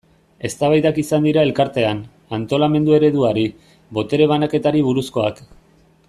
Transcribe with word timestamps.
Eztabaidak 0.47 0.95
izan 1.01 1.27
dira 1.27 1.41
Elkartean, 1.47 1.99
antolamendu 2.39 2.97
ereduari, 2.99 3.43
botere 3.99 4.31
banaketari 4.35 4.83
buruzkoak. 4.89 5.45